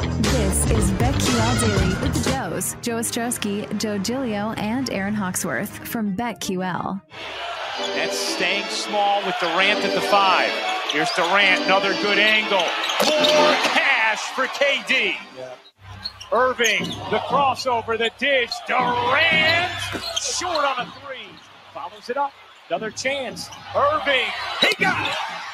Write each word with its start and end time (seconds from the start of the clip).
This 0.00 0.70
is 0.70 0.90
BetQL 0.92 1.60
Daily 1.60 1.94
with 2.00 2.24
the 2.24 2.30
Joes, 2.30 2.74
Joe 2.80 2.96
Ostrowski, 2.96 3.78
Joe 3.78 3.98
Giglio, 3.98 4.52
and 4.56 4.88
Aaron 4.88 5.12
Hawksworth 5.12 5.86
from 5.86 6.16
BetQL. 6.16 7.02
That's 7.94 8.18
staying 8.18 8.64
small 8.64 9.22
with 9.26 9.34
Durant 9.40 9.84
at 9.84 9.94
the 9.94 10.00
five. 10.00 10.50
Here's 10.90 11.10
Durant, 11.10 11.66
another 11.66 11.92
good 12.00 12.18
angle. 12.18 12.58
More 12.58 13.54
cash 13.74 14.20
for 14.34 14.46
KD. 14.46 15.16
Irving, 16.32 16.84
the 17.10 17.18
crossover, 17.28 17.98
the 17.98 18.10
dish. 18.18 18.52
Durant, 18.66 19.70
short 20.18 20.64
on 20.64 20.86
a 20.86 20.92
three. 21.04 21.28
Follows 21.74 22.08
it 22.08 22.16
up. 22.16 22.32
Another 22.70 22.90
chance. 22.90 23.50
Irving, 23.76 24.24
he 24.62 24.82
got 24.82 25.08
it. 25.08 25.49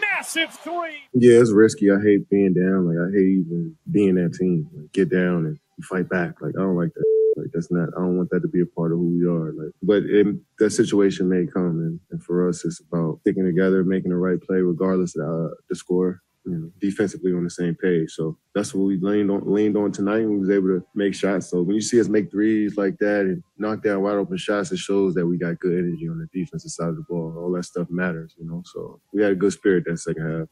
Massive 0.00 0.50
three. 0.50 1.02
Yeah, 1.12 1.40
it's 1.40 1.52
risky. 1.52 1.90
I 1.90 2.00
hate 2.00 2.28
being 2.28 2.54
down. 2.54 2.86
Like 2.86 2.98
I 2.98 3.12
hate 3.12 3.46
even 3.46 3.76
being 3.90 4.14
that 4.16 4.34
team. 4.34 4.68
Like 4.74 4.92
get 4.92 5.10
down 5.10 5.46
and 5.46 5.58
fight 5.84 6.08
back. 6.08 6.40
Like 6.40 6.54
I 6.56 6.62
don't 6.62 6.76
like 6.76 6.92
that. 6.94 7.04
Like 7.36 7.50
that's 7.52 7.70
not. 7.70 7.90
I 7.96 8.00
don't 8.00 8.16
want 8.16 8.30
that 8.30 8.40
to 8.40 8.48
be 8.48 8.62
a 8.62 8.66
part 8.66 8.92
of 8.92 8.98
who 8.98 9.18
we 9.18 9.26
are. 9.26 9.52
Like, 9.52 9.72
but 9.82 10.02
it, 10.04 10.26
that 10.58 10.70
situation 10.70 11.28
may 11.28 11.46
come, 11.46 11.78
and, 11.80 12.00
and, 12.10 12.22
for 12.22 12.48
us, 12.48 12.64
it's 12.64 12.80
about 12.80 13.20
sticking 13.20 13.44
together, 13.44 13.84
making 13.84 14.10
the 14.10 14.16
right 14.16 14.40
play, 14.40 14.56
regardless 14.56 15.14
of 15.16 15.28
uh, 15.28 15.54
the 15.68 15.76
score 15.76 16.22
you 16.46 16.56
know, 16.56 16.70
defensively 16.80 17.32
on 17.32 17.42
the 17.42 17.50
same 17.50 17.74
page. 17.74 18.12
So 18.12 18.38
that's 18.54 18.72
what 18.72 18.86
we 18.86 18.98
leaned 18.98 19.30
on 19.30 19.42
leaned 19.52 19.76
on 19.76 19.90
tonight. 19.90 20.24
We 20.24 20.38
was 20.38 20.50
able 20.50 20.68
to 20.68 20.86
make 20.94 21.12
shots. 21.14 21.50
So 21.50 21.62
when 21.62 21.74
you 21.74 21.80
see 21.80 22.00
us 22.00 22.08
make 22.08 22.30
threes 22.30 22.76
like 22.76 22.96
that 22.98 23.22
and 23.22 23.42
knock 23.58 23.82
down 23.82 24.02
wide 24.02 24.14
open 24.14 24.36
shots, 24.36 24.70
it 24.70 24.78
shows 24.78 25.14
that 25.14 25.26
we 25.26 25.38
got 25.38 25.58
good 25.58 25.76
energy 25.76 26.08
on 26.08 26.18
the 26.18 26.28
defensive 26.32 26.70
side 26.70 26.88
of 26.88 26.96
the 26.96 27.02
ball. 27.02 27.34
All 27.36 27.52
that 27.52 27.64
stuff 27.64 27.88
matters, 27.90 28.34
you 28.38 28.46
know. 28.46 28.62
So 28.64 29.00
we 29.12 29.22
had 29.22 29.32
a 29.32 29.34
good 29.34 29.52
spirit 29.52 29.84
that 29.86 29.98
second 29.98 30.30
half. 30.30 30.48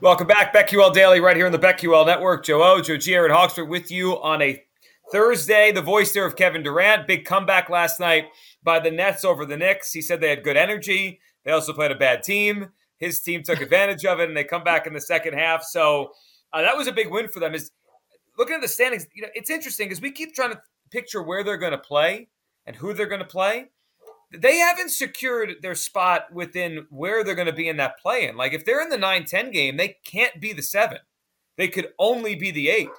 Welcome 0.00 0.28
back, 0.28 0.54
BetQL 0.54 0.94
Daily, 0.94 1.20
right 1.20 1.36
here 1.36 1.46
on 1.46 1.52
the 1.52 1.58
BetQL 1.58 2.06
Network. 2.06 2.44
Joe 2.44 2.62
O, 2.62 2.80
Joe 2.80 2.96
G, 2.96 3.14
Aaron 3.14 3.32
Hawksworth 3.32 3.68
with 3.68 3.90
you 3.90 4.12
on 4.22 4.40
a 4.40 4.62
Thursday. 5.10 5.72
The 5.72 5.82
voice 5.82 6.12
there 6.12 6.24
of 6.24 6.36
Kevin 6.36 6.62
Durant. 6.62 7.08
Big 7.08 7.24
comeback 7.24 7.68
last 7.68 7.98
night 7.98 8.28
by 8.62 8.78
the 8.78 8.92
Nets 8.92 9.24
over 9.24 9.44
the 9.44 9.56
Knicks. 9.56 9.92
He 9.92 10.00
said 10.00 10.20
they 10.20 10.30
had 10.30 10.44
good 10.44 10.56
energy. 10.56 11.20
They 11.44 11.50
also 11.50 11.72
played 11.72 11.90
a 11.90 11.96
bad 11.96 12.22
team 12.22 12.68
his 13.00 13.20
team 13.20 13.42
took 13.42 13.60
advantage 13.60 14.04
of 14.04 14.20
it 14.20 14.28
and 14.28 14.36
they 14.36 14.44
come 14.44 14.62
back 14.62 14.86
in 14.86 14.92
the 14.92 15.00
second 15.00 15.34
half. 15.34 15.64
So 15.64 16.12
uh, 16.52 16.62
that 16.62 16.76
was 16.76 16.86
a 16.86 16.92
big 16.92 17.10
win 17.10 17.28
for 17.28 17.40
them. 17.40 17.54
Is 17.54 17.72
looking 18.38 18.54
at 18.54 18.60
the 18.60 18.68
standings, 18.68 19.06
you 19.14 19.22
know, 19.22 19.28
it's 19.34 19.50
interesting 19.50 19.88
because 19.88 20.00
we 20.00 20.12
keep 20.12 20.34
trying 20.34 20.52
to 20.52 20.60
picture 20.90 21.22
where 21.22 21.42
they're 21.42 21.56
going 21.56 21.72
to 21.72 21.78
play 21.78 22.28
and 22.66 22.76
who 22.76 22.92
they're 22.92 23.06
going 23.06 23.20
to 23.20 23.26
play. 23.26 23.70
They 24.32 24.58
haven't 24.58 24.90
secured 24.90 25.56
their 25.60 25.74
spot 25.74 26.32
within 26.32 26.86
where 26.90 27.24
they're 27.24 27.34
going 27.34 27.46
to 27.46 27.52
be 27.52 27.68
in 27.68 27.78
that 27.78 27.98
play 27.98 28.28
in. 28.28 28.36
Like 28.36 28.52
if 28.52 28.64
they're 28.64 28.82
in 28.82 28.90
the 28.90 28.98
9 28.98 29.24
10 29.24 29.50
game, 29.50 29.76
they 29.76 29.96
can't 30.04 30.40
be 30.40 30.52
the 30.52 30.62
seven. 30.62 30.98
They 31.56 31.68
could 31.68 31.88
only 31.98 32.36
be 32.36 32.50
the 32.50 32.68
eight. 32.68 32.90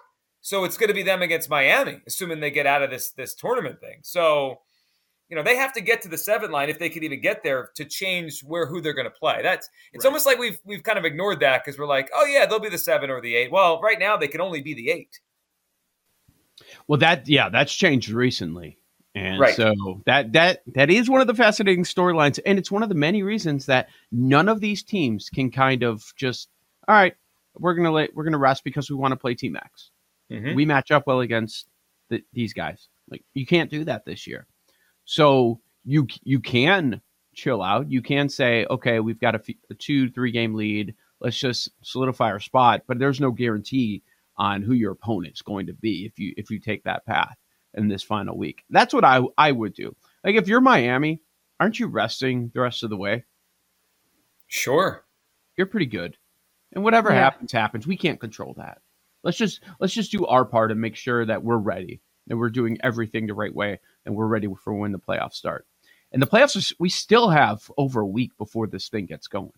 So 0.42 0.66
it's 0.66 0.78
going 0.78 0.90
to 0.90 0.94
be 0.94 1.04
them 1.04 1.22
against 1.22 1.50
Miami, 1.50 2.02
assuming 2.06 2.40
they 2.40 2.52
get 2.52 2.66
out 2.66 2.82
of 2.82 2.90
this 2.90 3.12
this 3.12 3.36
tournament 3.36 3.80
thing. 3.80 4.00
So 4.02 4.62
you 5.32 5.38
know 5.38 5.44
they 5.44 5.56
have 5.56 5.72
to 5.74 5.82
get 5.82 6.02
to 6.02 6.10
the 6.10 6.18
seven 6.18 6.52
line 6.52 6.70
if 6.70 6.78
they 6.78 6.90
could 6.90 7.06
even 7.06 7.22
get 7.22 7.42
there 7.42 7.70
to 7.76 7.86
change 7.86 8.42
where 8.42 8.68
who 8.68 8.82
they're 8.82 8.94
going 8.94 9.08
to 9.08 9.18
play. 9.18 9.40
That's 9.42 9.70
it's 9.94 10.04
right. 10.04 10.10
almost 10.10 10.26
like 10.26 10.38
we've 10.38 10.60
we've 10.66 10.84
kind 10.84 11.00
of 11.00 11.06
ignored 11.06 11.40
that 11.40 11.64
because 11.64 11.80
we're 11.80 11.88
like, 11.88 12.12
oh 12.14 12.26
yeah, 12.26 12.46
they'll 12.46 12.60
be 12.60 12.70
the 12.70 12.78
seven 12.78 13.10
or 13.10 13.22
the 13.22 13.34
eight. 13.36 13.50
Well, 13.50 13.80
right 13.82 13.98
now 13.98 14.18
they 14.18 14.28
can 14.28 14.42
only 14.42 14.62
be 14.62 14.74
the 14.74 14.92
eight. 14.92 15.22
Well, 16.88 17.00
that 17.00 17.30
yeah, 17.30 17.48
that's 17.48 17.74
changed 17.74 18.10
recently, 18.10 18.78
and 19.16 19.40
right. 19.40 19.56
so 19.56 20.02
that 20.06 20.34
that 20.34 20.64
that 20.76 20.92
is 20.92 21.10
one 21.10 21.22
of 21.22 21.28
the 21.28 21.34
fascinating 21.34 21.86
storylines, 21.86 22.38
and 22.46 22.60
it's 22.60 22.70
one 22.70 22.84
of 22.84 22.90
the 22.90 22.96
many 22.96 23.24
reasons 23.24 23.68
that 23.68 23.88
none 24.12 24.50
of 24.50 24.60
these 24.60 24.84
teams 24.84 25.30
can 25.30 25.50
kind 25.50 25.82
of 25.82 26.14
just 26.18 26.50
all 26.90 26.96
right, 26.96 27.16
we're 27.58 27.74
gonna 27.74 27.92
let, 27.92 28.14
we're 28.14 28.26
gonna 28.26 28.38
rest 28.38 28.66
because 28.66 28.90
we 28.90 28.98
want 28.98 29.14
to 29.14 29.18
play 29.18 29.34
T 29.34 29.48
Max. 29.48 29.92
Mm-hmm. 30.30 30.56
We 30.56 30.66
match 30.66 30.92
up 30.92 31.08
well 31.08 31.22
against 31.22 31.68
the, 32.10 32.22
these 32.34 32.52
guys. 32.52 32.90
Like 33.10 33.24
you 33.34 33.46
can't 33.46 33.72
do 33.72 33.86
that 33.86 34.04
this 34.04 34.28
year. 34.28 34.46
So 35.12 35.60
you 35.84 36.08
you 36.24 36.40
can 36.40 37.02
chill 37.36 37.62
out. 37.62 37.92
You 37.92 38.02
can 38.02 38.30
say, 38.30 38.66
okay, 38.70 39.02
we've 39.02 39.20
got 39.20 39.36
a, 39.36 39.40
f- 39.40 39.56
a 39.70 39.74
two 39.74 40.10
three 40.10 40.32
game 40.32 40.56
lead. 40.56 40.96
Let's 41.20 41.38
just 41.38 41.70
solidify 41.84 42.32
our 42.32 42.40
spot. 42.40 42.84
But 42.88 42.98
there's 42.98 43.20
no 43.20 43.32
guarantee 43.32 44.04
on 44.38 44.62
who 44.62 44.72
your 44.72 44.94
opponent's 44.94 45.42
going 45.42 45.66
to 45.66 45.74
be 45.74 46.06
if 46.06 46.18
you 46.18 46.34
if 46.38 46.50
you 46.50 46.62
take 46.62 46.86
that 46.86 47.06
path 47.06 47.36
in 47.74 47.90
this 47.90 48.04
final 48.04 48.38
week. 48.38 48.64
That's 48.70 48.94
what 48.94 49.04
I 49.04 49.20
I 49.38 49.52
would 49.52 49.74
do. 49.74 49.94
Like 50.24 50.36
if 50.36 50.48
you're 50.48 50.62
Miami, 50.62 51.20
aren't 51.60 51.78
you 51.78 51.88
resting 51.88 52.50
the 52.54 52.62
rest 52.62 52.82
of 52.84 52.90
the 52.90 52.96
way? 52.96 53.26
Sure. 54.48 55.04
You're 55.58 55.68
pretty 55.68 55.88
good. 55.88 56.16
And 56.72 56.86
whatever 56.86 57.10
yeah. 57.10 57.20
happens 57.20 57.52
happens. 57.52 57.86
We 57.86 57.98
can't 57.98 58.22
control 58.22 58.54
that. 58.60 58.78
Let's 59.26 59.38
just 59.38 59.60
let's 59.82 59.94
just 59.94 60.14
do 60.14 60.26
our 60.26 60.46
part 60.46 60.72
and 60.72 60.80
make 60.80 60.96
sure 60.96 61.26
that 61.26 61.44
we're 61.44 61.58
ready 61.58 62.00
and 62.32 62.40
we're 62.40 62.50
doing 62.50 62.78
everything 62.82 63.28
the 63.28 63.34
right 63.34 63.54
way 63.54 63.78
and 64.06 64.16
we're 64.16 64.26
ready 64.26 64.48
for 64.64 64.74
when 64.74 64.94
the 64.94 65.00
playoffs 65.00 65.34
start. 65.34 65.68
And 66.14 66.22
the 66.22 66.26
playoffs, 66.26 66.74
we 66.80 66.90
still 66.90 67.30
have 67.30 67.70
over 67.78 68.00
a 68.00 68.08
week 68.08 68.32
before 68.38 68.68
this 68.68 68.88
thing 68.88 69.06
gets 69.06 69.28
going. 69.28 69.52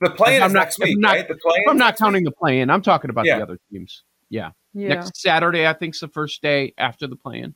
The 0.00 0.10
play 0.10 0.40
is 0.40 0.52
next 0.52 0.78
week, 0.78 0.98
not, 0.98 1.16
right? 1.16 1.26
The 1.26 1.34
play 1.34 1.64
I'm 1.66 1.78
not 1.78 1.96
counting 1.96 2.24
the 2.24 2.30
play 2.30 2.60
in. 2.60 2.70
I'm 2.70 2.82
talking 2.82 3.10
about 3.10 3.24
yeah. 3.24 3.38
the 3.38 3.42
other 3.42 3.58
teams. 3.72 4.04
Yeah. 4.28 4.50
yeah. 4.74 4.88
Next 4.88 5.16
Saturday, 5.20 5.66
I 5.66 5.72
think, 5.72 5.94
is 5.94 6.00
the 6.00 6.08
first 6.08 6.42
day 6.42 6.74
after 6.76 7.06
the 7.06 7.16
play 7.16 7.40
in. 7.40 7.54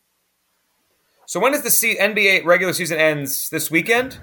So 1.26 1.38
when 1.38 1.52
does 1.52 1.62
the 1.62 1.70
C- 1.70 1.96
NBA 2.00 2.46
regular 2.46 2.72
season 2.72 2.98
ends 2.98 3.50
this 3.50 3.70
weekend? 3.70 4.20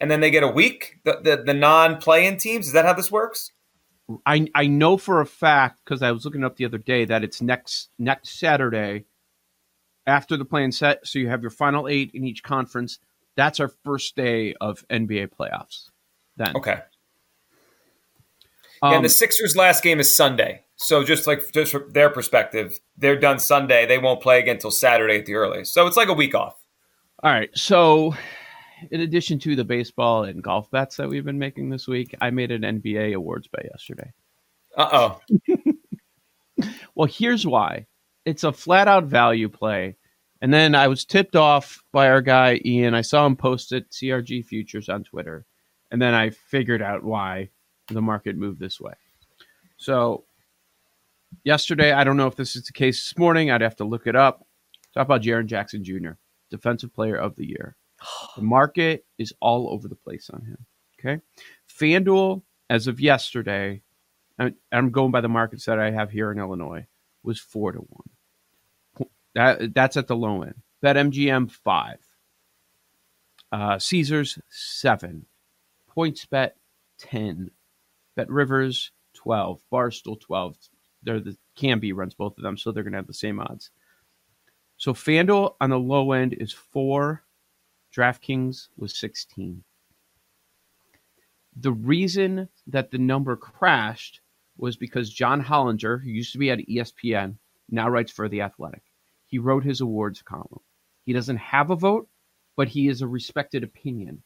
And 0.00 0.10
then 0.10 0.20
they 0.20 0.30
get 0.30 0.42
a 0.42 0.48
week, 0.48 0.98
the, 1.04 1.20
the, 1.22 1.42
the 1.44 1.54
non 1.54 1.98
play 1.98 2.26
in 2.26 2.38
teams? 2.38 2.66
Is 2.66 2.72
that 2.72 2.86
how 2.86 2.94
this 2.94 3.12
works? 3.12 3.52
I, 4.26 4.48
I 4.54 4.66
know 4.66 4.96
for 4.96 5.20
a 5.20 5.26
fact 5.26 5.80
because 5.84 6.02
I 6.02 6.10
was 6.10 6.24
looking 6.24 6.42
up 6.42 6.56
the 6.56 6.64
other 6.64 6.78
day 6.78 7.04
that 7.04 7.22
it's 7.22 7.40
next 7.40 7.90
next 7.98 8.40
Saturday 8.40 9.04
after 10.06 10.36
the 10.36 10.44
plan 10.44 10.72
set. 10.72 11.06
So 11.06 11.18
you 11.18 11.28
have 11.28 11.42
your 11.42 11.50
final 11.50 11.88
eight 11.88 12.10
in 12.14 12.24
each 12.24 12.42
conference. 12.42 12.98
That's 13.36 13.60
our 13.60 13.68
first 13.68 14.16
day 14.16 14.54
of 14.60 14.86
NBA 14.88 15.30
playoffs. 15.38 15.90
Then 16.36 16.56
okay. 16.56 16.80
Um, 18.82 18.94
and 18.94 19.04
the 19.04 19.08
Sixers' 19.08 19.56
last 19.56 19.82
game 19.82 20.00
is 20.00 20.14
Sunday. 20.14 20.64
So 20.76 21.04
just 21.04 21.26
like 21.26 21.52
just 21.52 21.72
from 21.72 21.92
their 21.92 22.10
perspective, 22.10 22.80
they're 22.96 23.18
done 23.18 23.38
Sunday. 23.38 23.86
They 23.86 23.98
won't 23.98 24.20
play 24.20 24.40
again 24.40 24.56
until 24.56 24.72
Saturday 24.72 25.18
at 25.18 25.26
the 25.26 25.34
earliest. 25.34 25.72
So 25.72 25.86
it's 25.86 25.96
like 25.96 26.08
a 26.08 26.14
week 26.14 26.34
off. 26.34 26.56
All 27.22 27.30
right. 27.30 27.50
So 27.56 28.14
in 28.90 29.00
addition 29.00 29.38
to 29.40 29.54
the 29.54 29.64
baseball 29.64 30.24
and 30.24 30.42
golf 30.42 30.68
bets 30.72 30.96
that 30.96 31.08
we've 31.08 31.24
been 31.24 31.38
making 31.38 31.70
this 31.70 31.86
week, 31.86 32.16
I 32.20 32.30
made 32.30 32.50
an 32.50 32.62
NBA 32.62 33.14
awards 33.14 33.46
bet 33.46 33.66
yesterday. 33.66 34.12
Uh 34.76 34.88
oh. 34.92 36.66
well, 36.96 37.06
here's 37.06 37.46
why. 37.46 37.86
It's 38.24 38.44
a 38.44 38.52
flat 38.52 38.88
out 38.88 39.04
value 39.04 39.48
play. 39.48 39.96
And 40.40 40.52
then 40.52 40.74
I 40.74 40.88
was 40.88 41.04
tipped 41.04 41.36
off 41.36 41.82
by 41.92 42.08
our 42.08 42.20
guy 42.20 42.60
Ian. 42.64 42.94
I 42.94 43.02
saw 43.02 43.26
him 43.26 43.36
post 43.36 43.72
it 43.72 43.90
CRG 43.90 44.44
Futures 44.44 44.88
on 44.88 45.04
Twitter. 45.04 45.46
And 45.90 46.00
then 46.00 46.14
I 46.14 46.30
figured 46.30 46.82
out 46.82 47.04
why 47.04 47.50
the 47.88 48.02
market 48.02 48.36
moved 48.36 48.58
this 48.58 48.80
way. 48.80 48.94
So 49.76 50.24
yesterday, 51.44 51.92
I 51.92 52.04
don't 52.04 52.16
know 52.16 52.26
if 52.26 52.36
this 52.36 52.56
is 52.56 52.64
the 52.64 52.72
case 52.72 53.04
this 53.04 53.18
morning. 53.18 53.50
I'd 53.50 53.60
have 53.60 53.76
to 53.76 53.84
look 53.84 54.06
it 54.06 54.16
up. 54.16 54.46
Talk 54.94 55.06
about 55.06 55.22
Jaren 55.22 55.46
Jackson 55.46 55.84
Jr., 55.84 56.12
Defensive 56.50 56.94
Player 56.94 57.16
of 57.16 57.36
the 57.36 57.46
Year. 57.46 57.76
The 58.36 58.42
market 58.42 59.04
is 59.18 59.34
all 59.40 59.68
over 59.68 59.88
the 59.88 59.94
place 59.94 60.30
on 60.30 60.42
him. 60.44 60.66
Okay. 60.98 61.20
FanDuel, 61.68 62.42
as 62.70 62.86
of 62.86 63.00
yesterday, 63.00 63.82
I'm 64.72 64.90
going 64.90 65.10
by 65.10 65.20
the 65.20 65.28
markets 65.28 65.66
that 65.66 65.78
I 65.78 65.90
have 65.90 66.10
here 66.10 66.32
in 66.32 66.38
Illinois, 66.38 66.86
was 67.22 67.38
four 67.38 67.72
to 67.72 67.78
one. 67.78 69.08
That 69.34 69.74
that's 69.74 69.96
at 69.96 70.08
the 70.08 70.16
low 70.16 70.42
end. 70.42 70.56
BetMGM 70.82 71.50
five. 71.50 71.98
Uh, 73.50 73.78
Caesars 73.78 74.38
seven. 74.48 75.26
PointsBet 75.96 76.52
ten. 76.98 77.50
Bet 78.14 78.30
Rivers 78.30 78.90
twelve. 79.14 79.60
Barstool 79.72 80.20
twelve. 80.20 80.56
They're 81.02 81.20
the 81.20 81.36
Kambi 81.56 81.94
runs 81.94 82.14
both 82.14 82.36
of 82.38 82.42
them, 82.42 82.56
so 82.56 82.72
they're 82.72 82.82
going 82.82 82.92
to 82.92 82.98
have 82.98 83.06
the 83.06 83.14
same 83.14 83.40
odds. 83.40 83.70
So 84.76 84.94
FanDuel 84.94 85.54
on 85.60 85.70
the 85.70 85.78
low 85.78 86.12
end 86.12 86.34
is 86.34 86.52
four. 86.52 87.22
DraftKings 87.94 88.68
was 88.76 88.98
sixteen. 88.98 89.64
The 91.54 91.72
reason 91.72 92.48
that 92.66 92.90
the 92.90 92.98
number 92.98 93.36
crashed 93.36 94.21
was 94.62 94.76
because 94.76 95.10
John 95.10 95.42
Hollinger, 95.42 96.00
who 96.00 96.08
used 96.08 96.32
to 96.32 96.38
be 96.38 96.48
at 96.52 96.60
ESPN, 96.60 97.34
now 97.68 97.88
writes 97.88 98.12
for 98.12 98.28
The 98.28 98.42
Athletic. 98.42 98.84
He 99.26 99.38
wrote 99.38 99.64
his 99.64 99.80
awards 99.80 100.22
column. 100.22 100.60
He 101.04 101.12
doesn't 101.12 101.38
have 101.38 101.70
a 101.70 101.76
vote, 101.76 102.08
but 102.56 102.68
he 102.68 102.86
is 102.86 103.02
a 103.02 103.08
respected 103.08 103.64
opinion. 103.64 104.22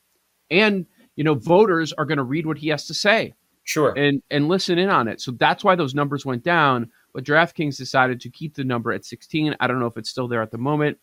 And, 0.51 0.85
you 1.17 1.25
know, 1.25 1.35
voters 1.35 1.95
are 1.95 2.05
going 2.05 2.19
to 2.19 2.23
read 2.23 2.45
what 2.45 2.59
he 2.59 2.69
has 2.69 2.87
to 2.89 2.95
say. 2.95 3.33
Sure. 3.65 3.95
And 3.97 4.23
and 4.31 4.47
listen 4.47 4.79
in 4.79 4.91
on 4.91 5.09
it. 5.09 5.23
So 5.23 5.33
that's 5.33 5.65
why 5.65 5.75
those 5.75 5.95
numbers 5.95 6.27
went 6.27 6.45
down. 6.45 6.91
But 7.15 7.25
DraftKings 7.25 7.79
decided 7.79 8.21
to 8.21 8.31
keep 8.31 8.55
the 8.55 8.63
number 8.63 8.93
at 8.93 9.07
16. 9.07 9.57
I 9.59 9.67
don't 9.67 9.81
know 9.81 9.87
if 9.87 9.97
it's 9.97 10.11
still 10.11 10.29
there 10.29 10.43
at 10.43 10.51
the 10.51 10.59
moment. 10.59 10.99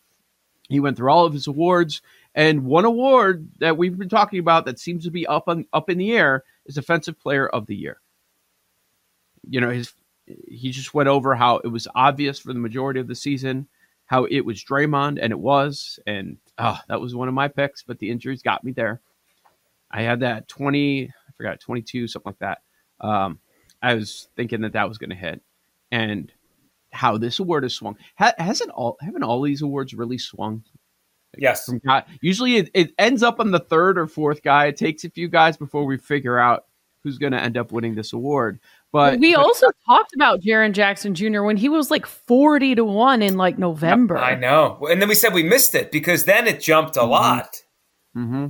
He 0.68 0.80
went 0.80 0.96
through 0.96 1.10
all 1.10 1.26
of 1.26 1.34
his 1.34 1.46
awards, 1.46 2.00
and 2.34 2.64
one 2.64 2.86
award 2.86 3.48
that 3.58 3.76
we've 3.76 3.98
been 3.98 4.08
talking 4.08 4.38
about 4.38 4.64
that 4.64 4.78
seems 4.78 5.04
to 5.04 5.10
be 5.10 5.26
up 5.26 5.48
on 5.48 5.66
up 5.74 5.90
in 5.90 5.98
the 5.98 6.12
air 6.12 6.44
is 6.64 6.76
Defensive 6.76 7.18
Player 7.18 7.46
of 7.46 7.66
the 7.66 7.76
Year. 7.76 8.00
You 9.48 9.60
know, 9.60 9.70
his 9.70 9.92
he 10.26 10.70
just 10.70 10.94
went 10.94 11.08
over 11.08 11.34
how 11.34 11.56
it 11.58 11.68
was 11.68 11.86
obvious 11.94 12.38
for 12.38 12.52
the 12.52 12.58
majority 12.58 13.00
of 13.00 13.08
the 13.08 13.14
season 13.14 13.68
how 14.06 14.24
it 14.24 14.42
was 14.42 14.62
Draymond, 14.62 15.18
and 15.20 15.32
it 15.32 15.38
was, 15.38 15.98
and 16.06 16.36
oh, 16.58 16.78
that 16.88 17.00
was 17.00 17.14
one 17.14 17.28
of 17.28 17.34
my 17.34 17.48
picks, 17.48 17.82
but 17.82 17.98
the 17.98 18.10
injuries 18.10 18.42
got 18.42 18.64
me 18.64 18.72
there. 18.72 19.00
I 19.90 20.02
had 20.02 20.20
that 20.20 20.48
20, 20.48 21.06
I 21.06 21.32
forgot, 21.36 21.60
22, 21.60 22.08
something 22.08 22.30
like 22.30 22.38
that. 22.40 22.58
Um, 23.00 23.38
I 23.82 23.94
was 23.94 24.28
thinking 24.36 24.62
that 24.62 24.72
that 24.72 24.88
was 24.88 24.98
going 24.98 25.10
to 25.10 25.16
hit. 25.16 25.42
And 25.90 26.32
how 26.92 27.18
this 27.18 27.38
award 27.38 27.64
has 27.64 27.74
swung. 27.74 27.96
Ha- 28.16 28.34
hasn't 28.38 28.70
all 28.70 28.96
haven't 29.00 29.24
all 29.24 29.42
these 29.42 29.62
awards 29.62 29.94
really 29.94 30.18
swung? 30.18 30.62
Yes. 31.36 31.68
Guy, 31.84 32.04
usually 32.20 32.56
it, 32.56 32.70
it 32.72 32.94
ends 32.98 33.22
up 33.22 33.40
on 33.40 33.50
the 33.50 33.58
third 33.58 33.98
or 33.98 34.06
fourth 34.06 34.42
guy. 34.42 34.66
It 34.66 34.76
takes 34.76 35.04
a 35.04 35.10
few 35.10 35.28
guys 35.28 35.56
before 35.56 35.84
we 35.84 35.98
figure 35.98 36.38
out 36.38 36.66
who's 37.02 37.18
going 37.18 37.32
to 37.32 37.40
end 37.40 37.56
up 37.56 37.72
winning 37.72 37.96
this 37.96 38.12
award. 38.12 38.60
But 38.94 39.18
we 39.18 39.34
but, 39.34 39.44
also 39.44 39.66
talked 39.86 40.14
about 40.14 40.40
Jaren 40.40 40.70
Jackson 40.70 41.16
Jr. 41.16 41.42
when 41.42 41.56
he 41.56 41.68
was 41.68 41.90
like 41.90 42.06
40 42.06 42.76
to 42.76 42.84
1 42.84 43.22
in 43.22 43.36
like 43.36 43.58
November. 43.58 44.16
I 44.16 44.36
know. 44.36 44.86
And 44.88 45.02
then 45.02 45.08
we 45.08 45.16
said 45.16 45.34
we 45.34 45.42
missed 45.42 45.74
it 45.74 45.90
because 45.90 46.26
then 46.26 46.46
it 46.46 46.60
jumped 46.60 46.96
a 46.96 47.00
mm-hmm. 47.00 47.10
lot. 47.10 47.56
Mm-hmm. 48.16 48.46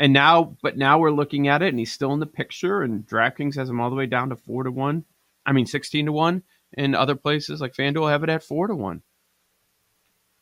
And 0.00 0.12
now, 0.12 0.56
but 0.60 0.76
now 0.76 0.98
we're 0.98 1.12
looking 1.12 1.46
at 1.46 1.62
it 1.62 1.68
and 1.68 1.78
he's 1.78 1.92
still 1.92 2.12
in 2.12 2.18
the 2.18 2.26
picture 2.26 2.82
and 2.82 3.06
DraftKings 3.06 3.54
has 3.54 3.70
him 3.70 3.80
all 3.80 3.90
the 3.90 3.96
way 3.96 4.06
down 4.06 4.30
to 4.30 4.36
4 4.36 4.64
to 4.64 4.72
1. 4.72 5.04
I 5.46 5.52
mean, 5.52 5.66
16 5.66 6.06
to 6.06 6.12
1 6.12 6.42
and 6.74 6.96
other 6.96 7.14
places 7.14 7.60
like 7.60 7.74
FanDuel 7.74 8.10
have 8.10 8.24
it 8.24 8.30
at 8.30 8.42
four 8.42 8.66
to 8.66 8.74
one. 8.74 9.02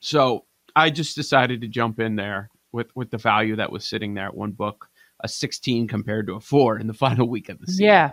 So 0.00 0.46
I 0.74 0.90
just 0.90 1.16
decided 1.16 1.60
to 1.60 1.68
jump 1.68 2.00
in 2.00 2.16
there 2.16 2.50
with 2.72 2.94
with 2.94 3.10
the 3.10 3.18
value 3.18 3.56
that 3.56 3.72
was 3.72 3.84
sitting 3.84 4.14
there 4.14 4.26
at 4.26 4.34
one 4.34 4.52
book, 4.52 4.88
a 5.20 5.28
16 5.28 5.88
compared 5.88 6.26
to 6.28 6.34
a 6.34 6.40
four 6.40 6.78
in 6.78 6.86
the 6.86 6.94
final 7.04 7.28
week 7.28 7.48
of 7.48 7.58
the 7.60 7.66
season. 7.66 7.84
Yeah. 7.84 8.12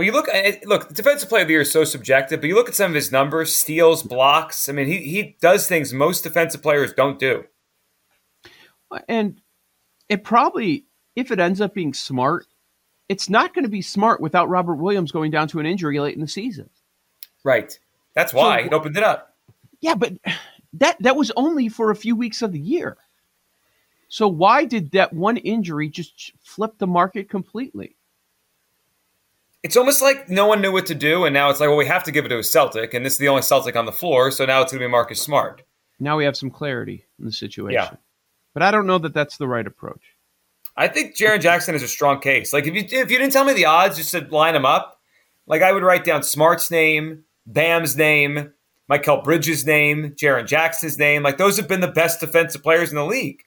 Well, 0.00 0.06
you 0.06 0.12
look 0.12 0.28
uh, 0.28 0.32
at 0.32 0.64
look, 0.64 0.88
the 0.88 0.94
defensive 0.94 1.28
player 1.28 1.42
of 1.42 1.48
the 1.48 1.52
year 1.52 1.60
is 1.60 1.70
so 1.70 1.84
subjective, 1.84 2.40
but 2.40 2.46
you 2.46 2.54
look 2.54 2.70
at 2.70 2.74
some 2.74 2.90
of 2.90 2.94
his 2.94 3.12
numbers, 3.12 3.54
steals, 3.54 4.02
blocks. 4.02 4.66
I 4.66 4.72
mean, 4.72 4.86
he 4.86 5.00
he 5.00 5.36
does 5.42 5.66
things 5.66 5.92
most 5.92 6.22
defensive 6.22 6.62
players 6.62 6.94
don't 6.94 7.18
do. 7.18 7.44
And 9.06 9.42
it 10.08 10.24
probably, 10.24 10.86
if 11.16 11.30
it 11.30 11.38
ends 11.38 11.60
up 11.60 11.74
being 11.74 11.92
smart, 11.92 12.46
it's 13.10 13.28
not 13.28 13.52
going 13.52 13.64
to 13.64 13.70
be 13.70 13.82
smart 13.82 14.22
without 14.22 14.48
Robert 14.48 14.76
Williams 14.76 15.12
going 15.12 15.30
down 15.30 15.48
to 15.48 15.60
an 15.60 15.66
injury 15.66 16.00
late 16.00 16.14
in 16.14 16.22
the 16.22 16.28
season. 16.28 16.70
Right. 17.44 17.78
That's 18.14 18.32
why 18.32 18.62
so, 18.62 18.66
it 18.68 18.72
opened 18.72 18.96
it 18.96 19.02
up. 19.02 19.36
Yeah, 19.82 19.96
but 19.96 20.14
that 20.72 20.96
that 21.00 21.14
was 21.14 21.30
only 21.36 21.68
for 21.68 21.90
a 21.90 21.94
few 21.94 22.16
weeks 22.16 22.40
of 22.40 22.52
the 22.52 22.58
year. 22.58 22.96
So 24.08 24.28
why 24.28 24.64
did 24.64 24.92
that 24.92 25.12
one 25.12 25.36
injury 25.36 25.90
just 25.90 26.32
flip 26.40 26.78
the 26.78 26.86
market 26.86 27.28
completely? 27.28 27.96
It's 29.62 29.76
almost 29.76 30.00
like 30.00 30.28
no 30.28 30.46
one 30.46 30.62
knew 30.62 30.72
what 30.72 30.86
to 30.86 30.94
do, 30.94 31.24
and 31.24 31.34
now 31.34 31.50
it's 31.50 31.60
like, 31.60 31.68
well, 31.68 31.76
we 31.76 31.86
have 31.86 32.04
to 32.04 32.12
give 32.12 32.24
it 32.24 32.28
to 32.28 32.38
a 32.38 32.42
Celtic, 32.42 32.94
and 32.94 33.04
this 33.04 33.14
is 33.14 33.18
the 33.18 33.28
only 33.28 33.42
Celtic 33.42 33.76
on 33.76 33.84
the 33.84 33.92
floor, 33.92 34.30
so 34.30 34.46
now 34.46 34.62
it's 34.62 34.72
going 34.72 34.80
to 34.80 34.86
be 34.86 34.90
Marcus 34.90 35.20
Smart. 35.20 35.62
Now 35.98 36.16
we 36.16 36.24
have 36.24 36.36
some 36.36 36.50
clarity 36.50 37.04
in 37.18 37.26
the 37.26 37.32
situation. 37.32 37.74
Yeah. 37.74 37.90
But 38.54 38.62
I 38.62 38.70
don't 38.70 38.86
know 38.86 38.98
that 38.98 39.14
that's 39.14 39.36
the 39.36 39.46
right 39.46 39.66
approach. 39.66 40.16
I 40.76 40.88
think 40.88 41.14
Jaren 41.14 41.40
Jackson 41.40 41.74
is 41.74 41.82
a 41.82 41.88
strong 41.88 42.20
case. 42.20 42.52
Like 42.52 42.66
if 42.66 42.74
you 42.74 42.82
if 42.82 43.10
you 43.10 43.18
didn't 43.18 43.32
tell 43.32 43.44
me 43.44 43.52
the 43.52 43.66
odds, 43.66 43.96
just 43.96 44.12
to 44.12 44.20
line 44.30 44.54
them 44.54 44.64
up, 44.64 44.98
like 45.46 45.62
I 45.62 45.72
would 45.72 45.82
write 45.82 46.04
down 46.04 46.22
Smart's 46.22 46.70
name, 46.70 47.24
Bam's 47.46 47.96
name, 47.96 48.52
Mikal 48.90 49.22
Bridges' 49.22 49.66
name, 49.66 50.12
Jaren 50.12 50.46
Jackson's 50.46 50.98
name. 50.98 51.22
Like 51.22 51.38
those 51.38 51.56
have 51.58 51.68
been 51.68 51.80
the 51.80 51.88
best 51.88 52.20
defensive 52.20 52.62
players 52.62 52.90
in 52.90 52.96
the 52.96 53.04
league. 53.04 53.42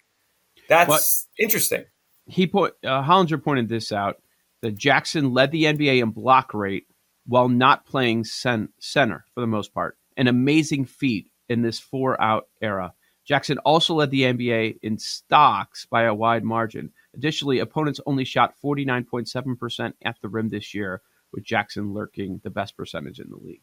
That's 0.70 0.88
but 0.88 1.44
interesting. 1.44 1.86
He 2.28 2.46
put 2.48 2.76
uh, 2.84 3.04
Hollinger 3.04 3.44
pointed 3.44 3.68
this 3.68 3.92
out 3.92 4.22
that 4.64 4.76
Jackson 4.76 5.34
led 5.34 5.52
the 5.52 5.66
NBA 5.66 6.02
in 6.02 6.12
block 6.12 6.54
rate 6.54 6.88
while 7.28 7.50
not 7.50 7.86
playing 7.86 8.24
center 8.24 9.26
for 9.34 9.42
the 9.42 9.48
most 9.48 9.74
part. 9.74 9.98
An 10.16 10.28
amazing 10.28 10.86
feat 10.86 11.30
in 11.50 11.62
this 11.62 11.80
four 11.80 12.20
out 12.20 12.48
era. 12.62 12.94
Jackson 13.26 13.58
also 13.60 13.96
led 13.96 14.10
the 14.10 14.22
NBA 14.22 14.80
in 14.82 14.98
stocks 14.98 15.86
by 15.86 16.04
a 16.04 16.14
wide 16.14 16.46
margin. 16.46 16.92
Additionally, 17.14 17.60
opponents 17.60 18.00
only 18.06 18.24
shot 18.24 18.56
49.7% 18.64 19.94
at 20.04 20.16
the 20.22 20.30
rim 20.30 20.48
this 20.48 20.74
year, 20.74 21.02
with 21.34 21.44
Jackson 21.44 21.94
lurking 21.94 22.40
the 22.44 22.50
best 22.50 22.78
percentage 22.78 23.20
in 23.20 23.30
the 23.30 23.38
league. 23.38 23.62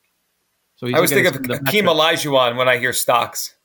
So 0.76 0.86
I 0.94 1.00
was 1.00 1.10
thinking 1.10 1.34
of 1.34 1.60
Hakeem 1.66 1.86
Olajuwon 1.86 2.56
when 2.56 2.68
I 2.68 2.78
hear 2.78 2.92
stocks. 2.92 3.54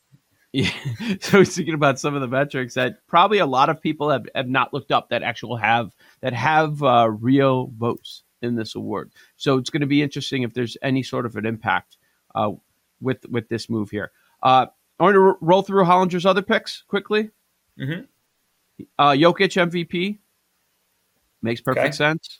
Yeah, 0.55 0.71
so 1.19 1.39
he's 1.39 1.53
thinking 1.53 1.74
about 1.74 2.00
some 2.00 2.15
of 2.15 2.21
the 2.21 2.29
metrics 2.29 2.75
that 2.75 3.05
probably 3.07 3.39
a 3.39 3.45
lot 3.45 3.69
of 3.69 3.81
people 3.81 4.10
have, 4.10 4.25
have 4.33 4.48
not 4.48 4.74
looked 4.74 4.89
up 4.89 5.10
that 5.10 5.21
actual 5.21 5.57
have 5.57 5.93
that 6.25 6.34
have 6.34 6.82
uh, 6.82 7.08
real 7.08 7.67
votes 7.77 8.24
in 8.41 8.55
this 8.55 8.74
award. 8.74 9.12
So 9.38 9.60
it's 9.60 9.70
going 9.70 9.82
to 9.82 9.88
be 9.88 10.01
interesting 10.01 10.41
if 10.41 10.55
there's 10.55 10.75
any 10.82 11.03
sort 11.03 11.27
of 11.27 11.36
an 11.36 11.46
impact 11.46 11.98
uh, 12.34 12.53
with 13.00 13.29
with 13.29 13.48
this 13.48 13.70
move 13.70 13.91
here. 13.91 14.12
Uh, 14.41 14.65
I 15.00 15.03
want 15.03 15.13
to 15.13 15.22
r- 15.22 15.38
roll 15.39 15.62
through 15.62 15.84
Hollinger's 15.84 16.25
other 16.25 16.41
picks 16.41 16.82
quickly. 16.88 17.29
Mm-hmm. 17.79 18.05
Uh, 18.98 19.12
Jokic 19.12 19.70
MVP 19.70 20.17
makes 21.44 21.62
perfect 21.62 21.86
okay. 21.86 21.91
sense. 21.91 22.39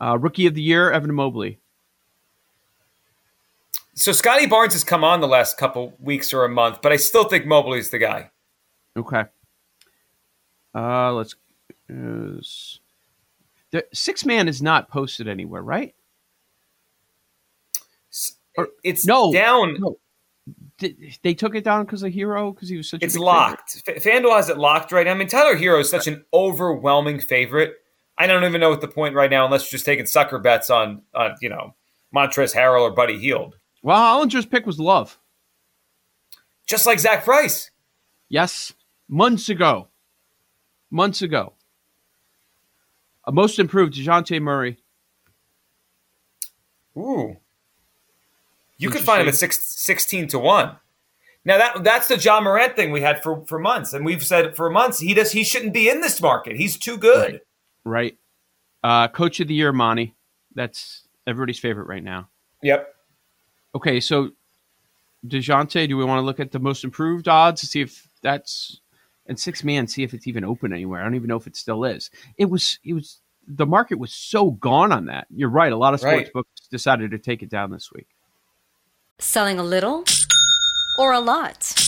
Uh, 0.00 0.16
rookie 0.16 0.46
of 0.46 0.54
the 0.54 0.62
year, 0.62 0.92
Evan 0.92 1.12
Mobley. 1.12 1.58
So 3.94 4.12
Scottie 4.12 4.46
Barnes 4.46 4.74
has 4.74 4.84
come 4.84 5.02
on 5.02 5.20
the 5.20 5.26
last 5.26 5.58
couple 5.58 5.92
weeks 5.98 6.32
or 6.32 6.44
a 6.44 6.48
month, 6.48 6.82
but 6.82 6.92
I 6.92 6.96
still 6.96 7.24
think 7.24 7.46
Mobley's 7.46 7.90
the 7.90 7.98
guy. 7.98 8.30
Okay. 8.96 9.24
Uh, 10.72 11.12
let's. 11.14 11.34
Uh, 11.90 12.40
the 13.70 13.84
six 13.92 14.24
man 14.24 14.48
is 14.48 14.62
not 14.62 14.88
posted 14.90 15.28
anywhere, 15.28 15.62
right? 15.62 15.94
Or, 18.56 18.68
it's 18.82 19.06
no 19.06 19.32
down. 19.32 19.76
No 19.78 19.98
they 21.22 21.34
took 21.34 21.54
it 21.54 21.64
down 21.64 21.84
because 21.84 22.02
of 22.02 22.12
Herro 22.12 22.54
because 22.54 22.68
he 22.68 22.76
was 22.76 22.88
such. 22.88 23.02
It's 23.02 23.16
locked. 23.16 23.82
Favorite. 23.84 24.02
FanDuel 24.02 24.36
has 24.36 24.48
it 24.48 24.58
locked 24.58 24.92
right. 24.92 25.06
Now. 25.06 25.12
I 25.12 25.14
mean, 25.14 25.28
Tyler 25.28 25.56
Herro 25.56 25.80
is 25.80 25.90
such 25.90 26.06
an 26.06 26.24
overwhelming 26.32 27.20
favorite. 27.20 27.74
I 28.16 28.26
don't 28.26 28.44
even 28.44 28.60
know 28.60 28.70
what 28.70 28.80
the 28.80 28.88
point 28.88 29.14
right 29.14 29.30
now, 29.30 29.44
unless 29.44 29.62
you're 29.62 29.76
just 29.76 29.84
taking 29.84 30.06
sucker 30.06 30.38
bets 30.38 30.70
on, 30.70 31.02
on 31.14 31.36
you 31.40 31.48
know, 31.48 31.74
Montrezl 32.14 32.54
Harrell 32.54 32.82
or 32.82 32.90
Buddy 32.90 33.18
Hield. 33.18 33.56
Well, 33.82 33.96
Hollinger's 33.96 34.46
pick 34.46 34.66
was 34.66 34.78
Love, 34.78 35.18
just 36.66 36.86
like 36.86 36.98
Zach 36.98 37.24
Price. 37.24 37.70
Yes, 38.28 38.72
months 39.08 39.48
ago. 39.48 39.88
Months 40.90 41.22
ago. 41.22 41.54
A 43.28 43.32
most 43.32 43.58
improved 43.58 43.92
Dejounte 43.92 44.40
Murray. 44.40 44.78
Ooh. 46.96 47.36
You 48.78 48.88
could 48.88 49.02
find 49.02 49.20
him 49.20 49.28
at 49.28 49.34
six, 49.34 49.58
16 49.60 50.28
to 50.28 50.38
1. 50.38 50.76
Now 51.44 51.58
that 51.58 51.84
that's 51.84 52.08
the 52.08 52.16
Ja 52.16 52.40
Morant 52.40 52.74
thing 52.74 52.90
we 52.90 53.02
had 53.02 53.22
for, 53.22 53.44
for 53.46 53.58
months, 53.58 53.92
and 53.92 54.04
we've 54.04 54.24
said 54.24 54.56
for 54.56 54.70
months 54.70 54.98
he 54.98 55.14
does 55.14 55.32
he 55.32 55.44
shouldn't 55.44 55.72
be 55.72 55.88
in 55.88 56.00
this 56.00 56.20
market. 56.20 56.56
He's 56.56 56.76
too 56.76 56.96
good. 56.96 57.40
Right. 57.84 58.18
right. 58.82 59.04
Uh, 59.04 59.08
Coach 59.08 59.40
of 59.40 59.48
the 59.48 59.54
year, 59.54 59.72
Monty. 59.72 60.14
That's 60.54 61.02
everybody's 61.26 61.58
favorite 61.58 61.86
right 61.86 62.02
now. 62.02 62.28
Yep. 62.62 62.94
Okay, 63.74 64.00
so 64.00 64.30
Dejounte, 65.26 65.88
do 65.88 65.96
we 65.96 66.04
want 66.04 66.18
to 66.18 66.24
look 66.24 66.40
at 66.40 66.50
the 66.50 66.58
most 66.58 66.82
improved 66.82 67.28
odds 67.28 67.60
to 67.60 67.66
see 67.66 67.82
if 67.82 68.08
that's 68.22 68.80
and 69.28 69.38
six 69.38 69.62
man, 69.62 69.86
see 69.86 70.02
if 70.02 70.14
it's 70.14 70.26
even 70.26 70.44
open 70.44 70.72
anywhere. 70.72 71.00
I 71.00 71.04
don't 71.04 71.14
even 71.14 71.28
know 71.28 71.36
if 71.36 71.46
it 71.46 71.56
still 71.56 71.84
is. 71.84 72.10
It 72.36 72.46
was 72.46 72.78
it 72.84 72.94
was 72.94 73.20
the 73.46 73.66
market 73.66 73.98
was 73.98 74.12
so 74.12 74.50
gone 74.52 74.92
on 74.92 75.06
that. 75.06 75.26
You're 75.34 75.48
right. 75.48 75.72
A 75.72 75.76
lot 75.76 75.94
of 75.94 76.00
sports 76.00 76.16
right. 76.16 76.32
books 76.32 76.68
decided 76.70 77.10
to 77.12 77.18
take 77.18 77.42
it 77.42 77.48
down 77.48 77.70
this 77.70 77.90
week. 77.92 78.08
Selling 79.18 79.58
a 79.58 79.64
little 79.64 80.04
or 80.98 81.12
a 81.12 81.20
lot. 81.20 81.87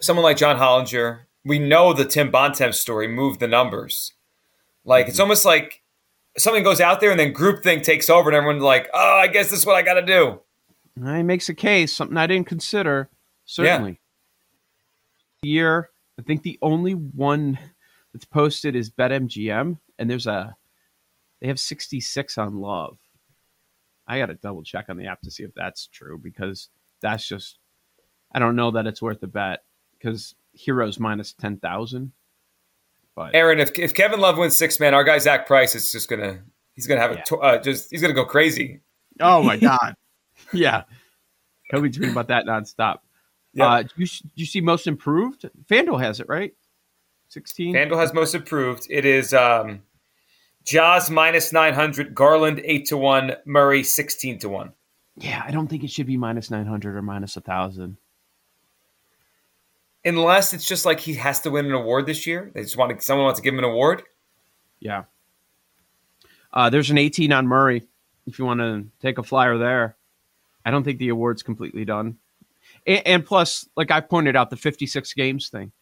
someone 0.00 0.24
like 0.24 0.36
John 0.36 0.56
Hollinger, 0.56 1.20
we 1.44 1.58
know 1.58 1.92
the 1.92 2.04
Tim 2.04 2.30
Bontemps 2.30 2.80
story 2.80 3.08
moved 3.08 3.40
the 3.40 3.48
numbers. 3.48 4.12
Like 4.84 5.06
it's 5.06 5.16
mm-hmm. 5.16 5.22
almost 5.22 5.44
like 5.44 5.82
something 6.36 6.62
goes 6.62 6.80
out 6.80 7.00
there 7.00 7.10
and 7.10 7.20
then 7.20 7.34
groupthink 7.34 7.82
takes 7.82 8.10
over 8.10 8.30
and 8.30 8.36
everyone's 8.36 8.62
like, 8.62 8.88
oh, 8.94 9.18
I 9.18 9.26
guess 9.26 9.50
this 9.50 9.60
is 9.60 9.66
what 9.66 9.76
I 9.76 9.82
got 9.82 9.94
to 9.94 10.02
do. 10.02 10.40
He 10.96 11.22
makes 11.22 11.48
a 11.48 11.54
case, 11.54 11.94
something 11.94 12.16
I 12.16 12.26
didn't 12.26 12.46
consider. 12.46 13.08
Certainly. 13.44 14.00
Yeah. 15.42 15.50
Year, 15.50 15.90
I 16.18 16.22
think 16.22 16.42
the 16.42 16.58
only 16.60 16.92
one 16.92 17.58
that's 18.12 18.26
posted 18.26 18.76
is 18.76 18.90
BetMGM, 18.90 19.78
and 19.98 20.10
there's 20.10 20.26
a 20.26 20.56
they 21.40 21.48
have 21.48 21.58
66 21.58 22.36
on 22.36 22.56
Love. 22.56 22.98
I 24.06 24.18
got 24.18 24.26
to 24.26 24.34
double 24.34 24.62
check 24.62 24.86
on 24.88 24.98
the 24.98 25.06
app 25.06 25.22
to 25.22 25.30
see 25.30 25.44
if 25.44 25.54
that's 25.54 25.86
true 25.86 26.18
because 26.22 26.68
that's 27.00 27.26
just 27.26 27.58
I 28.32 28.38
don't 28.38 28.56
know 28.56 28.72
that 28.72 28.86
it's 28.86 29.00
worth 29.00 29.22
a 29.22 29.26
bet 29.26 29.60
because 30.00 30.34
Herro's 30.64 30.98
minus 30.98 31.32
ten 31.32 31.58
thousand. 31.58 32.12
But 33.14 33.34
Aaron, 33.34 33.60
if 33.60 33.78
if 33.78 33.94
Kevin 33.94 34.20
Love 34.20 34.38
wins 34.38 34.56
six 34.56 34.80
man, 34.80 34.94
our 34.94 35.04
guy 35.04 35.18
Zach 35.18 35.46
Price 35.46 35.74
is 35.74 35.90
just 35.92 36.08
gonna 36.08 36.40
he's 36.74 36.86
gonna 36.86 37.00
have 37.00 37.12
yeah. 37.12 37.22
a 37.32 37.36
uh, 37.36 37.62
just 37.62 37.90
he's 37.90 38.00
gonna 38.00 38.14
go 38.14 38.24
crazy. 38.24 38.80
Oh 39.20 39.42
my 39.42 39.56
god, 39.58 39.94
yeah, 40.52 40.84
he'll 41.70 41.80
be 41.80 41.90
tweeting 41.90 42.12
about 42.12 42.28
that 42.28 42.46
nonstop. 42.46 42.98
Yeah. 43.52 43.66
Uh, 43.66 43.82
you 43.96 44.06
you 44.34 44.46
see 44.46 44.60
most 44.60 44.86
improved? 44.86 45.48
FanDuel 45.68 46.00
has 46.00 46.20
it 46.20 46.28
right. 46.28 46.54
Sixteen. 47.28 47.74
FanDuel 47.74 47.98
has 47.98 48.14
most 48.14 48.34
improved. 48.34 48.86
It 48.88 49.04
is 49.04 49.34
um, 49.34 49.82
Ja's 50.64 51.10
minus 51.10 51.52
nine 51.52 51.74
hundred, 51.74 52.14
Garland 52.14 52.60
eight 52.64 52.86
to 52.86 52.96
one, 52.96 53.32
Murray 53.44 53.82
sixteen 53.82 54.38
to 54.38 54.48
one. 54.48 54.72
Yeah, 55.16 55.42
I 55.44 55.50
don't 55.50 55.66
think 55.66 55.84
it 55.84 55.90
should 55.90 56.06
be 56.06 56.16
minus 56.16 56.50
nine 56.50 56.66
hundred 56.66 56.96
or 56.96 57.02
minus 57.02 57.36
a 57.36 57.40
thousand 57.40 57.96
unless 60.04 60.52
it's 60.52 60.66
just 60.66 60.84
like 60.84 61.00
he 61.00 61.14
has 61.14 61.40
to 61.40 61.50
win 61.50 61.66
an 61.66 61.72
award 61.72 62.06
this 62.06 62.26
year. 62.26 62.50
They 62.54 62.62
just 62.62 62.76
want 62.76 62.98
to, 62.98 63.04
someone 63.04 63.24
wants 63.24 63.40
to 63.40 63.44
give 63.44 63.54
him 63.54 63.58
an 63.58 63.64
award. 63.64 64.02
Yeah. 64.78 65.04
Uh, 66.52 66.70
there's 66.70 66.90
an 66.90 66.98
18 66.98 67.32
on 67.32 67.46
Murray 67.46 67.86
if 68.26 68.38
you 68.38 68.44
want 68.44 68.60
to 68.60 68.86
take 69.00 69.18
a 69.18 69.22
flyer 69.22 69.58
there. 69.58 69.96
I 70.64 70.70
don't 70.70 70.84
think 70.84 70.98
the 70.98 71.08
award's 71.08 71.42
completely 71.42 71.84
done. 71.84 72.18
And, 72.86 73.06
and 73.06 73.26
plus, 73.26 73.68
like 73.76 73.90
I 73.90 74.00
pointed 74.00 74.36
out, 74.36 74.50
the 74.50 74.56
56 74.56 75.12
games 75.14 75.48
thing. 75.48 75.72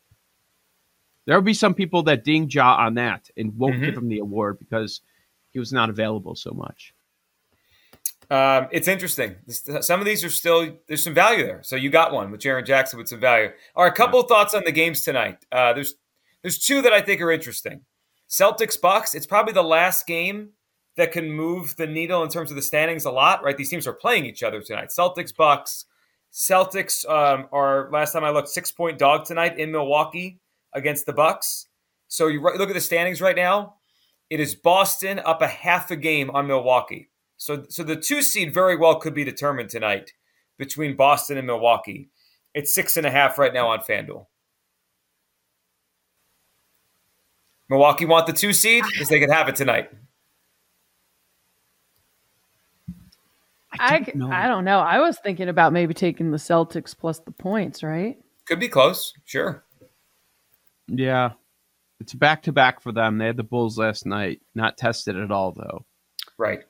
There'll 1.27 1.43
be 1.43 1.55
some 1.55 1.75
people 1.75 2.05
that 2.05 2.25
ding 2.25 2.49
Ja 2.51 2.77
on 2.77 2.95
that 2.95 3.29
and 3.37 3.57
won't 3.57 3.75
mm-hmm. 3.75 3.85
give 3.85 3.97
him 3.97 4.09
the 4.09 4.19
award 4.19 4.59
because 4.59 5.03
he 5.51 5.59
was 5.59 5.73
not 5.73 5.91
available 5.91 6.35
so 6.35 6.53
much. 6.53 6.95
Um, 8.31 8.69
it's 8.71 8.89
interesting. 8.89 9.37
Some 9.49 10.01
of 10.01 10.07
these 10.07 10.23
are 10.23 10.31
still 10.31 10.77
there's 10.87 11.03
some 11.03 11.15
value 11.15 11.45
there. 11.45 11.63
So 11.63 11.77
you 11.77 11.89
got 11.89 12.13
one 12.13 12.31
with 12.31 12.41
Jaren 12.41 12.67
Jackson 12.67 12.99
with 12.99 13.09
some 13.09 13.21
value. 13.21 13.51
All 13.75 13.85
right, 13.85 13.93
a 13.93 13.97
couple 13.97 14.21
yeah. 14.21 14.27
thoughts 14.27 14.55
on 14.55 14.65
the 14.65 14.73
games 14.73 15.03
tonight. 15.03 15.47
Uh, 15.51 15.73
there's 15.73 15.95
there's 16.43 16.59
two 16.59 16.83
that 16.83 16.93
I 16.93 17.01
think 17.01 17.21
are 17.23 17.31
interesting. 17.31 17.81
Celtics 18.29 18.79
Bucks. 18.79 19.15
It's 19.15 19.27
probably 19.27 19.55
the 19.55 19.63
last 19.63 20.07
game 20.07 20.51
that 20.97 21.13
can 21.13 21.31
move 21.31 21.75
the 21.77 21.87
needle 21.87 22.23
in 22.23 22.29
terms 22.29 22.51
of 22.51 22.57
the 22.57 22.63
standings 22.63 23.07
a 23.07 23.11
lot. 23.11 23.43
Right, 23.43 23.57
these 23.57 23.71
teams 23.71 23.87
are 23.87 23.95
playing 23.95 24.27
each 24.27 24.43
other 24.43 24.61
tonight. 24.61 24.89
Celtics 24.89 25.35
Bucks. 25.35 25.87
Celtics 26.31 27.09
um, 27.09 27.47
are 27.53 27.89
last 27.91 28.13
time 28.13 28.25
I 28.25 28.31
looked 28.31 28.51
six 28.51 28.71
point 28.71 28.99
dog 28.99 29.25
tonight 29.25 29.59
in 29.59 29.73
Milwaukee 29.73 30.39
against 30.75 31.07
the 31.07 31.15
Bucks. 31.15 31.67
So 32.09 32.27
you 32.27 32.43
look 32.43 32.69
at 32.69 32.75
the 32.75 32.81
standings 32.81 33.23
right 33.23 33.37
now. 33.37 33.77
It 34.29 34.41
is 34.41 34.55
Boston 34.55 35.19
up 35.21 35.41
a 35.41 35.47
half 35.47 35.91
a 35.91 35.97
game 35.97 36.31
on 36.31 36.47
Milwaukee. 36.47 37.09
So, 37.39 37.65
so 37.69 37.83
the 37.83 37.97
two 37.97 38.21
seed 38.21 38.53
very 38.53 38.77
well 38.77 38.97
could 38.97 39.15
be 39.15 39.25
determined 39.25 39.71
tonight 39.71 40.13
between 40.59 40.97
Boston 40.97 41.39
and 41.39 41.47
Milwaukee. 41.47 42.11
It's 42.53 42.75
six 42.75 42.97
and 42.97 43.07
a 43.07 43.11
half 43.11 43.39
right 43.39 43.55
now 43.55 43.69
on 43.69 43.79
FanDuel. 43.81 44.27
Milwaukee 47.71 48.07
want 48.07 48.27
the 48.27 48.33
two 48.33 48.53
seed 48.53 48.85
because 48.93 49.09
they 49.09 49.21
could 49.21 49.31
have 49.31 49.49
it 49.49 49.57
tonight. 49.57 49.91
I, 53.79 54.01
don't 54.01 54.23
I, 54.23 54.45
I 54.45 54.49
don't 54.49 54.65
know. 54.65 54.81
I 54.81 54.99
was 54.99 55.19
thinking 55.19 55.49
about 55.49 55.73
maybe 55.73 55.95
taking 55.95 56.31
the 56.33 56.39
Celtics 56.39 56.97
plus 56.97 57.21
the 57.21 57.31
points, 57.31 57.83
right? 57.83 58.19
Could 58.47 58.59
be 58.59 58.69
close, 58.69 59.13
sure. 59.25 59.65
Yeah. 60.89 61.33
It's 62.01 62.15
back 62.15 62.43
to 62.45 62.53
back 62.53 62.81
for 62.81 62.93
them. 62.93 63.19
They 63.19 63.27
had 63.27 63.37
the 63.37 63.45
Bulls 63.45 63.79
last 63.79 64.07
night. 64.07 64.41
Not 64.55 64.79
tested 64.79 65.17
at 65.17 65.31
all 65.31 65.53
though. 65.53 65.85
Right. 66.39 66.63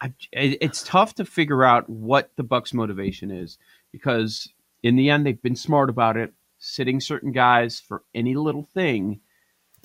I, 0.00 0.12
it's 0.32 0.82
tough 0.82 1.14
to 1.14 1.24
figure 1.24 1.64
out 1.64 1.88
what 1.88 2.30
the 2.36 2.42
Bucks' 2.42 2.74
motivation 2.74 3.30
is 3.30 3.58
because 3.92 4.48
in 4.82 4.96
the 4.96 5.10
end, 5.10 5.26
they've 5.26 5.40
been 5.40 5.56
smart 5.56 5.90
about 5.90 6.16
it, 6.16 6.32
sitting 6.58 7.00
certain 7.00 7.32
guys 7.32 7.80
for 7.80 8.02
any 8.14 8.34
little 8.34 8.68
thing. 8.74 9.20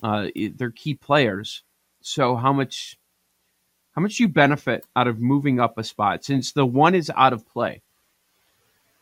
Uh, 0.03 0.27
they're 0.55 0.71
key 0.71 0.93
players. 0.93 1.63
So 2.01 2.35
how 2.35 2.51
much 2.51 2.97
how 3.93 4.01
much 4.01 4.19
you 4.19 4.27
benefit 4.27 4.85
out 4.95 5.07
of 5.07 5.19
moving 5.19 5.59
up 5.59 5.77
a 5.77 5.83
spot 5.83 6.23
since 6.23 6.51
the 6.51 6.65
one 6.65 6.95
is 6.95 7.11
out 7.15 7.33
of 7.33 7.47
play? 7.47 7.81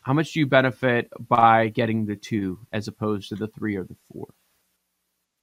How 0.01 0.13
much 0.13 0.33
do 0.33 0.39
you 0.39 0.47
benefit 0.47 1.09
by 1.19 1.67
getting 1.67 2.05
the 2.05 2.15
two 2.15 2.59
as 2.71 2.87
opposed 2.87 3.29
to 3.29 3.35
the 3.35 3.47
three 3.47 3.75
or 3.75 3.83
the 3.83 3.95
four? 4.11 4.27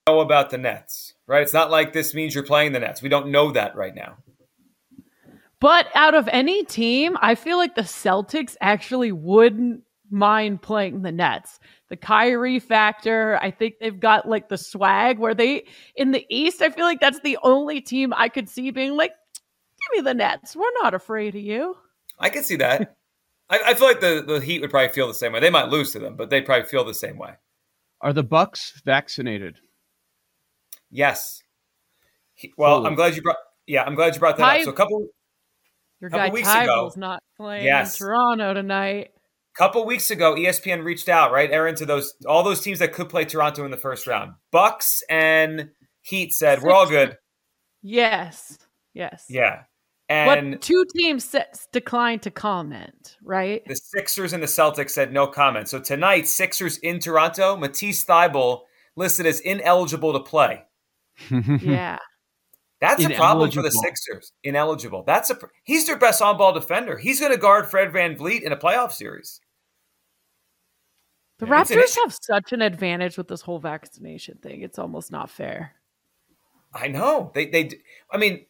Know 0.09 0.21
about 0.21 0.51
the 0.51 0.59
Nets, 0.59 1.15
right? 1.27 1.43
It's 1.43 1.53
not 1.53 1.71
like 1.71 1.93
this 1.93 2.15
means 2.15 2.35
you're 2.35 2.45
playing 2.45 2.73
the 2.73 2.81
Nets. 2.81 3.03
We 3.03 3.09
don't 3.09 3.31
know 3.31 3.53
that 3.53 3.77
right 3.77 3.95
now. 3.95 4.17
But 5.61 5.87
out 5.95 6.15
of 6.15 6.29
any 6.29 6.65
team, 6.65 7.17
I 7.21 7.35
feel 7.35 7.57
like 7.57 7.75
the 7.75 7.83
Celtics 7.83 8.57
actually 8.61 9.13
wouldn't 9.13 9.83
mind 10.11 10.63
playing 10.63 11.03
the 11.03 11.13
Nets. 11.13 11.59
The 11.89 11.97
Kyrie 11.97 12.59
factor, 12.59 13.39
I 13.41 13.51
think 13.51 13.75
they've 13.81 13.99
got 13.99 14.29
like 14.29 14.49
the 14.49 14.59
swag 14.59 15.19
where 15.19 15.35
they 15.35 15.65
in 15.95 16.13
the 16.13 16.27
East, 16.29 16.63
I 16.63 16.71
feel 16.71 16.85
like 16.85 17.01
that's 17.01 17.21
the 17.21 17.39
only 17.43 17.81
team 17.81 18.13
I 18.17 18.29
could 18.29 18.49
see 18.49 18.71
being 18.71 18.97
like, 18.97 19.13
give 19.13 20.05
me 20.05 20.09
the 20.09 20.15
Nets. 20.15 20.55
We're 20.57 20.65
not 20.83 20.95
afraid 20.95 21.35
of 21.35 21.43
you. 21.43 21.77
I 22.19 22.29
can 22.29 22.45
see 22.45 22.57
that. 22.57 22.97
I, 23.49 23.61
I, 23.67 23.75
feel 23.75 23.87
like 23.87 24.01
the, 24.01 24.25
the 24.27 24.41
Heat 24.41 24.61
would 24.61 24.71
probably 24.71 24.93
feel 24.93 25.07
the 25.07 25.15
same 25.15 25.33
way. 25.33 25.39
They 25.39 25.51
might 25.51 25.69
lose 25.69 25.93
to 25.93 26.01
them, 26.01 26.17
but 26.17 26.31
they'd 26.31 26.45
probably 26.45 26.67
feel 26.67 26.85
the 26.85 26.95
same 26.95 27.17
way. 27.17 27.35
Are 28.01 28.13
the 28.13 28.25
Bucks 28.25 28.83
vaccinated? 28.85 29.59
Yes. 30.91 31.43
He, 32.35 32.53
well, 32.57 32.87
I'm 32.87 32.97
glad 32.97 33.15
you 33.15 33.23
brought. 33.23 33.37
Yeah, 33.67 33.85
I'm 33.85 33.95
glad 33.95 34.15
you 34.15 34.21
brought 34.21 34.37
that 34.37 34.45
Ty, 34.45 34.59
up. 34.59 34.65
So 34.65 34.71
a 34.71 34.75
couple. 34.75 35.09
Your 36.00 36.11
couple 36.11 36.26
guy 36.26 36.33
weeks 36.33 36.55
ago, 36.55 36.93
not 36.97 37.23
playing 37.37 37.65
yes. 37.65 37.99
in 38.00 38.07
Toronto 38.07 38.55
tonight. 38.55 39.11
Couple 39.57 39.87
weeks 39.87 40.11
ago, 40.11 40.35
ESPN 40.35 40.85
reached 40.85 41.09
out, 41.09 41.33
right, 41.33 41.50
Aaron, 41.50 41.75
to 41.76 41.87
those 41.87 42.15
all 42.26 42.43
those 42.43 42.61
teams 42.61 42.79
that 42.81 42.93
could 42.93 43.09
play 43.09 43.25
Toronto 43.25 43.65
in 43.65 43.71
the 43.71 43.76
first 43.79 44.07
round. 44.07 44.33
Bucks 44.53 45.03
and 45.09 45.71
Heat 46.03 46.35
said 46.35 46.62
we're 46.62 46.73
all 46.73 46.88
good. 46.88 47.17
Yes. 47.83 48.59
Yes. 48.93 49.25
Yeah. 49.29 49.62
And 50.09 50.53
but 50.53 50.62
two 50.62 50.85
teams 50.97 51.35
declined 51.73 52.23
to 52.23 52.31
comment, 52.31 53.17
right? 53.23 53.62
The 53.67 53.75
Sixers 53.75 54.33
and 54.33 54.43
the 54.43 54.47
Celtics 54.47 54.91
said 54.91 55.12
no 55.12 55.26
comment. 55.26 55.69
So 55.69 55.81
tonight, 55.81 56.29
Sixers 56.29 56.79
in 56.79 57.00
Toronto, 57.00 57.57
Matisse 57.57 58.05
Thybulle 58.05 58.62
listed 58.95 59.26
as 59.26 59.41
ineligible 59.41 60.12
to 60.12 60.21
play. 60.21 60.62
yeah. 61.61 61.99
That's 62.80 63.04
a 63.04 63.11
problem 63.11 63.50
for 63.50 63.62
the 63.62 63.71
Sixers. 63.71 64.33
Ineligible. 64.45 65.02
That's 65.06 65.30
a 65.30 65.38
he's 65.64 65.87
their 65.87 65.99
best 65.99 66.21
on-ball 66.21 66.52
defender. 66.52 66.99
He's 66.99 67.21
going 67.21 67.33
to 67.33 67.38
guard 67.38 67.66
Fred 67.66 67.92
Van 67.92 68.16
VanVleet 68.16 68.42
in 68.42 68.52
a 68.52 68.56
playoff 68.56 68.92
series. 68.92 69.40
The 71.38 71.47
yeah, 71.47 71.64
Raptors 71.64 71.97
have 72.02 72.14
such 72.14 72.52
an 72.52 72.62
advantage 72.62 73.18
with 73.18 73.28
this 73.28 73.42
whole 73.42 73.59
vaccination 73.59 74.38
thing. 74.42 74.62
It's 74.62 74.78
almost 74.78 75.11
not 75.11 75.30
fair. 75.30 75.73
I 76.75 76.88
know. 76.88 77.30
They 77.35 77.47
they 77.47 77.71
I 78.11 78.18
mean, 78.18 78.47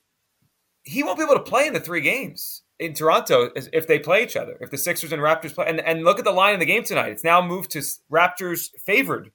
he 0.82 1.02
won't 1.02 1.18
be 1.18 1.24
able 1.24 1.34
to 1.34 1.40
play 1.40 1.66
in 1.66 1.72
the 1.72 1.80
three 1.80 2.00
games 2.00 2.62
in 2.78 2.94
Toronto 2.94 3.50
if 3.54 3.86
they 3.86 3.98
play 3.98 4.22
each 4.22 4.36
other. 4.36 4.56
If 4.60 4.70
the 4.70 4.78
Sixers 4.78 5.12
and 5.12 5.22
Raptors 5.22 5.54
play, 5.54 5.66
and, 5.66 5.80
and 5.80 6.04
look 6.04 6.18
at 6.18 6.24
the 6.24 6.32
line 6.32 6.54
in 6.54 6.60
the 6.60 6.66
game 6.66 6.84
tonight. 6.84 7.10
It's 7.10 7.24
now 7.24 7.44
moved 7.44 7.70
to 7.72 7.82
Raptors 8.10 8.70
favored. 8.84 9.30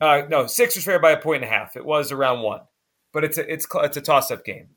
Uh, 0.00 0.22
no, 0.28 0.46
Sixers 0.46 0.84
favored 0.84 1.02
by 1.02 1.12
a 1.12 1.20
point 1.20 1.44
and 1.44 1.52
a 1.52 1.54
half. 1.54 1.76
It 1.76 1.84
was 1.84 2.10
around 2.10 2.40
one, 2.40 2.60
but 3.12 3.24
it's 3.24 3.38
a 3.38 3.52
it's 3.52 3.66
it's 3.74 3.96
a 3.96 4.00
toss 4.00 4.30
up 4.30 4.44
game. 4.44 4.68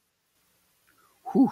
Whew. 1.32 1.52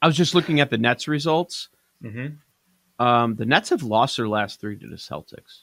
I 0.00 0.06
was 0.06 0.16
just 0.16 0.34
looking 0.34 0.60
at 0.60 0.70
the 0.70 0.78
Nets 0.78 1.06
results. 1.06 1.68
Mm-hmm. 2.02 3.04
Um, 3.04 3.36
the 3.36 3.46
Nets 3.46 3.70
have 3.70 3.82
lost 3.82 4.16
their 4.16 4.28
last 4.28 4.60
three 4.60 4.76
to 4.76 4.88
the 4.88 4.96
Celtics. 4.96 5.62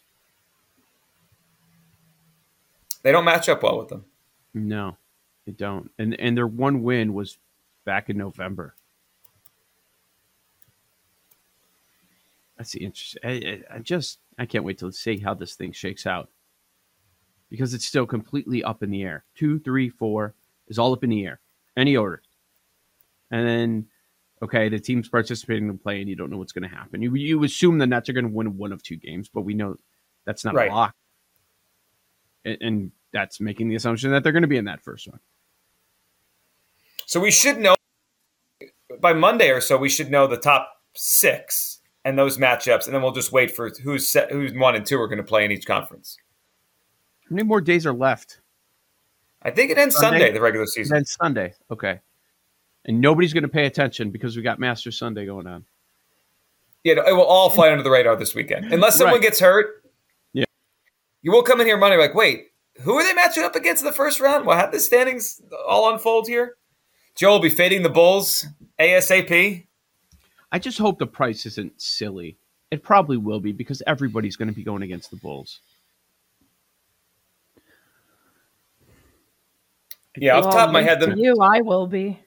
They 3.04 3.12
don't 3.12 3.26
match 3.26 3.50
up 3.50 3.64
well 3.64 3.78
with 3.78 3.90
them. 3.90 4.06
No, 4.54 4.98
they 5.46 5.52
don't. 5.52 5.92
And 6.00 6.20
and 6.20 6.36
their 6.36 6.48
one 6.48 6.84
win 6.84 7.14
was 7.14 7.38
back 7.86 8.10
in 8.10 8.18
November. 8.18 8.76
That's 12.58 12.72
the 12.72 12.84
interesting. 12.84 13.22
I, 13.24 13.64
I 13.74 13.80
just 13.80 14.20
I 14.38 14.46
can't 14.46 14.66
wait 14.66 14.80
to 14.80 14.92
see 14.92 15.18
how 15.18 15.34
this 15.34 15.56
thing 15.56 15.72
shakes 15.72 16.06
out 16.06 16.30
because 17.50 17.74
it's 17.74 17.86
still 17.86 18.06
completely 18.06 18.64
up 18.64 18.84
in 18.84 18.92
the 18.92 19.04
air. 19.04 19.26
Two, 19.36 19.60
three, 19.60 19.90
four 19.90 20.34
is 20.68 20.80
all 20.80 20.94
up 20.94 21.04
in 21.04 21.10
the 21.10 21.26
air, 21.26 21.40
any 21.76 21.98
order, 21.98 22.22
and 23.32 23.48
then 23.48 23.88
okay, 24.42 24.70
the 24.70 24.80
team's 24.80 25.10
participating 25.10 25.64
in 25.66 25.74
the 25.74 25.78
play, 25.78 26.00
and 26.00 26.10
you 26.10 26.16
don't 26.16 26.30
know 26.30 26.38
what's 26.38 26.52
going 26.52 26.70
to 26.70 26.76
happen. 26.76 27.02
You 27.02 27.14
you 27.16 27.44
assume 27.44 27.78
the 27.78 27.88
Nets 27.88 28.10
are 28.10 28.14
going 28.14 28.26
to 28.26 28.32
win 28.32 28.58
one 28.58 28.72
of 28.72 28.84
two 28.84 28.96
games, 28.96 29.30
but 29.30 29.42
we 29.42 29.54
know 29.54 29.78
that's 30.26 30.46
not 30.46 30.54
right. 30.54 30.70
a 30.70 30.74
lock, 30.74 30.96
and, 32.46 32.58
and 32.62 32.92
that's 33.12 33.40
making 33.40 33.70
the 33.70 33.76
assumption 33.76 34.12
that 34.12 34.24
they're 34.24 34.32
going 34.32 34.44
to 34.44 34.48
be 34.48 34.58
in 34.58 34.66
that 34.66 34.82
first 34.82 35.08
one. 35.08 35.20
So 37.06 37.20
we 37.20 37.32
should 37.32 37.58
know 37.58 37.76
by 39.00 39.14
Monday 39.14 39.50
or 39.50 39.62
so. 39.62 39.78
We 39.78 39.90
should 39.90 40.12
know 40.12 40.28
the 40.28 40.38
top 40.38 40.70
six 40.96 41.80
and 42.06 42.18
those 42.18 42.38
matchups, 42.38 42.86
and 42.86 42.94
then 42.94 43.02
we'll 43.02 43.12
just 43.12 43.32
wait 43.32 43.52
for 43.52 43.72
who's 43.84 44.08
set, 44.08 44.32
who's 44.32 44.54
one 44.54 44.76
and 44.76 44.86
two 44.86 45.00
are 45.02 45.08
going 45.08 45.18
to 45.18 45.24
play 45.24 45.44
in 45.44 45.52
each 45.52 45.66
conference. 45.66 46.18
How 47.30 47.36
many 47.36 47.48
more 47.48 47.62
days 47.62 47.86
are 47.86 47.94
left? 47.94 48.40
I 49.44 49.52
think 49.52 49.70
it 49.70 49.78
ends 49.78 49.96
Sunday, 49.96 50.20
Sunday 50.20 50.34
the 50.34 50.42
regular 50.42 50.66
season. 50.66 50.96
It 50.96 50.98
ends 50.98 51.12
Sunday. 51.12 51.54
Okay. 51.70 52.00
And 52.86 53.00
nobody's 53.00 53.34
going 53.34 53.44
to 53.44 53.50
pay 53.50 53.68
attention 53.68 54.10
because 54.10 54.36
we 54.36 54.42
got 54.42 54.60
Master 54.60 54.92
Sunday 54.92 55.26
going 55.26 55.46
on. 55.46 55.66
Yeah, 56.84 56.96
it 57.08 57.14
will 57.14 57.22
all 57.22 57.50
fly 57.50 57.72
under 57.72 57.84
the 57.84 57.92
radar 57.92 58.16
this 58.16 58.34
weekend, 58.34 58.74
unless 58.74 58.96
someone 58.96 59.16
right. 59.16 59.22
gets 59.22 59.40
hurt. 59.40 59.84
Yeah, 60.32 60.46
you 61.22 61.32
will 61.32 61.44
come 61.44 61.60
in 61.60 61.68
here 61.68 61.78
Monday 61.78 61.98
like, 61.98 62.16
wait, 62.16 62.48
who 62.82 62.94
are 62.94 63.04
they 63.04 63.14
matching 63.14 63.44
up 63.44 63.56
against 63.56 63.84
in 63.84 63.86
the 63.86 63.94
first 63.94 64.22
round? 64.22 64.46
Well, 64.46 64.58
have 64.58 64.72
the 64.72 64.80
standings 64.80 65.42
all 65.68 65.92
unfold 65.92 66.28
here? 66.28 66.56
Joe 67.16 67.32
will 67.32 67.40
be 67.40 67.50
fading 67.50 67.84
the 67.84 67.90
Bulls 67.90 68.46
ASAP. 68.80 69.66
I 70.52 70.60
just 70.60 70.78
hope 70.78 71.00
the 71.00 71.06
price 71.06 71.46
isn't 71.46 71.80
silly. 71.80 72.38
It 72.72 72.82
probably 72.82 73.18
will 73.18 73.42
be 73.42 73.52
because 73.52 73.84
everybody's 73.86 74.38
going 74.38 74.48
to 74.48 74.56
be 74.56 74.64
going 74.64 74.82
against 74.82 75.12
the 75.12 75.18
Bulls. 75.18 75.60
Yeah, 80.18 80.38
off 80.38 80.46
the 80.46 80.52
top 80.52 80.68
of 80.68 80.74
my 80.74 80.82
head, 80.82 81.00
the, 81.00 81.16
you, 81.16 81.38
I 81.42 81.62
will 81.62 81.88
be. 81.88 82.20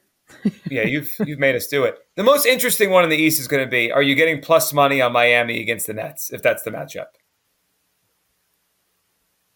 yeah, 0.71 0.83
you've 0.83 1.15
you've 1.27 1.39
made 1.39 1.55
us 1.55 1.67
do 1.67 1.85
it. 1.85 1.99
The 2.17 2.23
most 2.23 2.47
interesting 2.47 2.91
one 2.91 3.05
in 3.05 3.11
the 3.11 3.17
East 3.17 3.41
is 3.41 3.49
going 3.49 3.65
to 3.65 3.71
be: 3.71 3.91
Are 3.91 4.03
you 4.03 4.15
getting 4.15 4.41
plus 4.41 4.73
money 4.73 5.01
on 5.01 5.13
Miami 5.13 5.61
against 5.61 5.87
the 5.87 5.95
Nets 5.95 6.33
if 6.33 6.43
that's 6.43 6.63
the 6.63 6.71
matchup? 6.71 7.07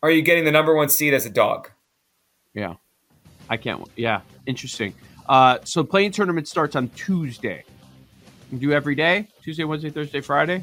Are 0.02 0.10
you 0.10 0.22
getting 0.22 0.44
the 0.44 0.52
number 0.52 0.74
one 0.74 0.88
seed 0.88 1.14
as 1.14 1.24
a 1.24 1.30
dog? 1.30 1.70
Yeah, 2.52 2.74
I 3.48 3.56
can't. 3.56 3.88
Yeah, 3.96 4.20
interesting. 4.44 4.94
Uh, 5.28 5.58
so 5.64 5.82
playing 5.82 6.12
tournament 6.12 6.48
starts 6.48 6.76
on 6.76 6.88
Tuesday. 6.90 7.64
You 8.52 8.58
do 8.58 8.72
every 8.72 8.94
day, 8.94 9.28
Tuesday, 9.42 9.64
Wednesday, 9.64 9.90
Thursday, 9.90 10.20
Friday, 10.20 10.62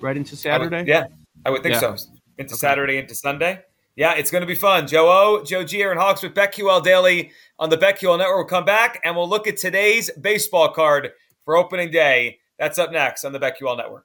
right 0.00 0.16
into 0.16 0.36
Saturday. 0.36 0.76
I 0.76 0.80
would, 0.80 0.88
yeah, 0.88 1.06
I 1.44 1.50
would 1.50 1.62
think 1.62 1.74
yeah. 1.74 1.80
so. 1.80 1.96
Into 2.38 2.52
okay. 2.52 2.58
Saturday, 2.58 2.98
into 2.98 3.14
Sunday. 3.14 3.62
Yeah, 3.96 4.12
it's 4.12 4.30
going 4.30 4.42
to 4.42 4.46
be 4.46 4.54
fun. 4.54 4.86
Joe 4.86 5.08
O, 5.08 5.42
Joe 5.42 5.64
G, 5.64 5.80
Aaron 5.80 5.96
Hawks 5.96 6.22
with 6.22 6.34
BetQL 6.34 6.84
Daily 6.84 7.32
on 7.58 7.70
the 7.70 7.78
BetQL 7.78 8.18
Network. 8.18 8.36
We'll 8.36 8.44
come 8.44 8.66
back 8.66 9.00
and 9.02 9.16
we'll 9.16 9.28
look 9.28 9.46
at 9.46 9.56
today's 9.56 10.10
baseball 10.20 10.68
card 10.68 11.12
for 11.46 11.56
opening 11.56 11.90
day. 11.90 12.38
That's 12.58 12.78
up 12.78 12.92
next 12.92 13.24
on 13.24 13.32
the 13.32 13.40
BetQL 13.40 13.78
Network. 13.78 14.04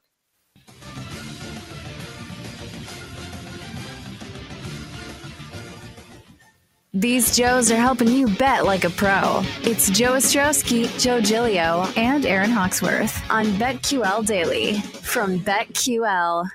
These 6.94 7.36
Joes 7.36 7.70
are 7.70 7.76
helping 7.76 8.08
you 8.08 8.28
bet 8.36 8.64
like 8.64 8.84
a 8.84 8.90
pro. 8.90 9.42
It's 9.62 9.90
Joe 9.90 10.12
Ostrowski, 10.12 10.88
Joe 11.00 11.20
Giglio, 11.20 11.86
and 11.96 12.24
Aaron 12.24 12.50
Hawksworth 12.50 13.30
on 13.30 13.46
BetQL 13.52 14.26
Daily 14.26 14.80
from 14.80 15.38
BetQL. 15.40 16.50